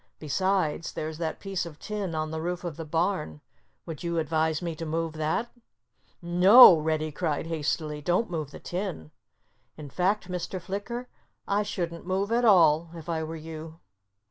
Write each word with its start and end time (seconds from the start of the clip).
"Besides, 0.17 0.93
there's 0.93 1.19
that 1.19 1.39
piece 1.39 1.63
of 1.63 1.77
tin 1.77 2.15
on 2.15 2.31
the 2.31 2.41
roof 2.41 2.63
of 2.63 2.75
the 2.75 2.85
barn. 2.87 3.39
Would 3.85 4.01
you 4.03 4.17
advise 4.17 4.59
me 4.59 4.75
to 4.77 4.83
move 4.83 5.13
that?" 5.13 5.51
"No!" 6.23 6.75
Reddy 6.79 7.11
cried 7.11 7.45
hastily. 7.45 8.01
"Don't 8.01 8.31
move 8.31 8.49
the 8.49 8.59
tin! 8.59 9.11
In 9.77 9.91
fact, 9.91 10.27
Mr. 10.27 10.59
Flicker, 10.59 11.07
I 11.47 11.61
shouldn't 11.61 12.07
move 12.07 12.31
at 12.31 12.45
all, 12.45 12.89
if 12.95 13.09
I 13.09 13.21
were 13.23 13.35
you." 13.35 13.79